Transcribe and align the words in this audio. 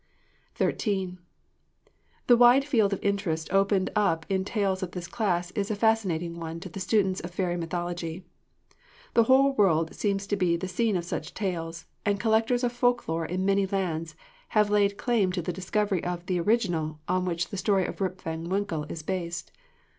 XIII. 0.57 1.19
The 2.25 2.35
wide 2.35 2.65
field 2.65 2.91
of 2.91 2.97
interest 3.03 3.53
opened 3.53 3.91
up 3.95 4.25
in 4.29 4.43
tales 4.43 4.81
of 4.81 4.93
this 4.93 5.05
class 5.07 5.51
is 5.51 5.69
a 5.69 5.75
fascinating 5.75 6.39
one 6.39 6.59
to 6.61 6.69
the 6.69 6.79
students 6.79 7.19
of 7.19 7.29
fairy 7.29 7.55
mythology. 7.55 8.23
The 9.13 9.25
whole 9.25 9.53
world 9.53 9.93
seems 9.93 10.25
to 10.25 10.35
be 10.35 10.57
the 10.57 10.67
scene 10.67 10.97
of 10.97 11.05
such 11.05 11.35
tales, 11.35 11.85
and 12.03 12.19
collectors 12.19 12.63
of 12.63 12.71
folk 12.71 13.07
lore 13.07 13.27
in 13.27 13.45
many 13.45 13.67
lands 13.67 14.15
have 14.57 14.71
laid 14.71 14.97
claim 14.97 15.31
to 15.33 15.41
the 15.43 15.53
discovery 15.53 16.03
of 16.03 16.25
'the 16.25 16.39
original' 16.39 16.99
on 17.07 17.23
which 17.25 17.49
the 17.49 17.57
story 17.57 17.85
of 17.85 18.01
Rip 18.01 18.23
van 18.23 18.49
Winkle 18.49 18.85
is 18.85 19.03
based. 19.03 19.51